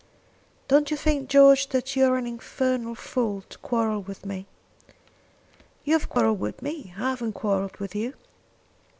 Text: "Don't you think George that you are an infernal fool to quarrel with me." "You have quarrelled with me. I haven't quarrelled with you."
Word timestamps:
"Don't 0.67 0.89
you 0.89 0.97
think 0.97 1.29
George 1.29 1.67
that 1.67 1.95
you 1.95 2.05
are 2.05 2.17
an 2.17 2.25
infernal 2.25 2.95
fool 2.95 3.43
to 3.49 3.57
quarrel 3.59 4.01
with 4.01 4.25
me." 4.25 4.47
"You 5.85 5.93
have 5.93 6.09
quarrelled 6.09 6.39
with 6.39 6.63
me. 6.63 6.91
I 6.97 7.11
haven't 7.11 7.33
quarrelled 7.33 7.77
with 7.77 7.93
you." 7.93 8.15